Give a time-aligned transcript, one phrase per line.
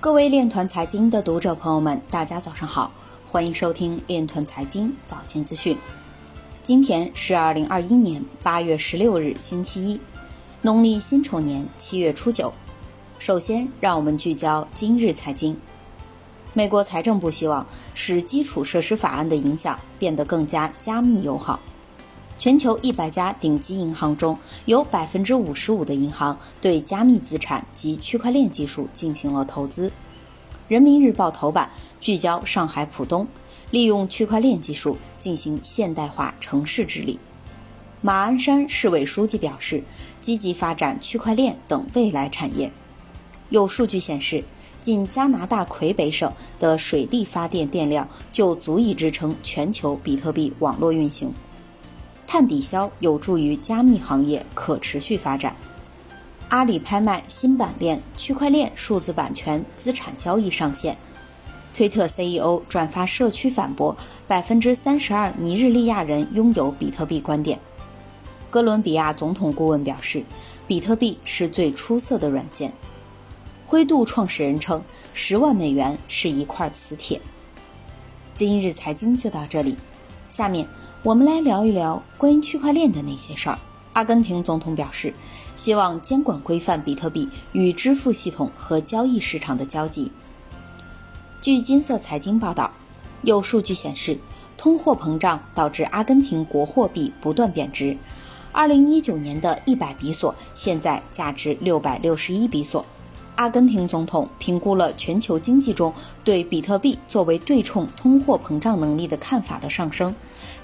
[0.00, 2.88] 各位链团财经的读者朋友们，大家早上好，
[3.26, 5.76] 欢迎收听链团财经早间资讯。
[6.62, 10.00] 今天是二零二一年八月十六日，星期一，
[10.62, 12.52] 农历辛丑年七月初九。
[13.18, 15.58] 首先，让我们聚焦今日财经。
[16.54, 21.58] 美国财政部希望使基础设施法案的影响变得更加加密友好。
[22.38, 29.90] 全球一百家顶级银行中有百分之五十五的银行对加密资产及区块链技术进行了投资。
[30.68, 31.68] 人民日报头版
[31.98, 33.26] 聚焦上海浦东，
[33.72, 37.18] 利用区块链技术进行现代化城市治理。
[38.00, 39.82] 马鞍山市委书记表示，
[40.22, 42.70] 积极发展区块链等未来产业。
[43.48, 44.44] 有数据显示，
[44.80, 51.32] 仅加拿大魁北省的水力发电电量就足以支撑全球比特币网络运行。
[52.28, 55.56] 碳抵消有助于加密行业可持续发展。
[56.50, 60.94] 阿里拍卖新版链区块链数字版权资产交易上线。
[61.72, 67.58] 推特 CEO 转发社区反驳百分之三十二尼日利亚人拥有比特币观点。
[68.50, 70.22] 哥伦比亚总统顾问表示，
[70.66, 72.70] 比特币是最出色的软件。
[73.66, 74.82] 灰度创始人称，
[75.14, 77.18] 十万美元是一块磁铁。
[78.34, 79.74] 今日财经就到这里，
[80.28, 80.68] 下面。
[81.04, 83.56] 我们来聊一聊关于区块链的那些事儿。
[83.92, 85.14] 阿根廷总统表示，
[85.54, 90.10] 希望监管规范比特币与支付系统和交易市场的交集。
[91.40, 92.72] 据金色财经报道，
[93.22, 94.18] 有数据显示，
[94.56, 97.96] 通货膨胀导致阿根廷国货币不断贬值。
[98.50, 102.84] 二零一九年的一百比索现在价值六百六十一比索。
[103.38, 105.94] 阿根廷总统评估了全球经济中
[106.24, 110.12] 对比特币作为对冲通货膨胀能力的看法的上升，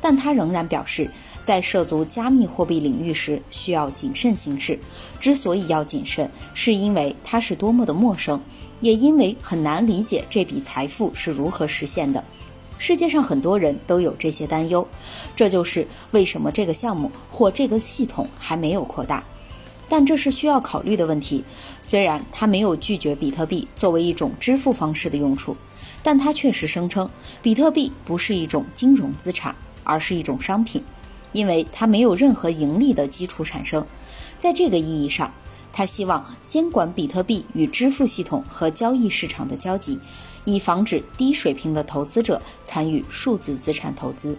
[0.00, 1.08] 但他仍然表示，
[1.44, 4.76] 在涉足加密货币领域时需要谨慎行事。
[5.20, 8.40] 之所以要谨慎，是因为它是多么的陌生，
[8.80, 12.24] 也因为很难理解这笔财富是如何实现的。
[12.78, 14.84] 世界上很多人都有这些担忧，
[15.36, 19.22] 这就是为什么这个项目或这个系统还没有扩大。
[19.88, 21.44] 但这是需要考虑的问题。
[21.82, 25.56] 虽然他没有拒绝比特币作为一种支付方式的用处，
[26.02, 27.08] 但他确实声称
[27.42, 30.82] 比特币不是一种金融资产，而是一种商品，
[31.32, 33.84] 因为它没有任何盈利的基础产生。
[34.38, 35.32] 在这个意义上，
[35.72, 39.98] 他希望监管比特币与支付系统和交易市场的交集，
[40.44, 44.38] 以防止低水平的投资者参与数字资产投资。